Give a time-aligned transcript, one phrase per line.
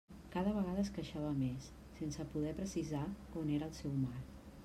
[0.35, 1.67] Cada vegada es queixava més,
[1.99, 3.05] sense poder precisar
[3.43, 4.27] on era el seu mal.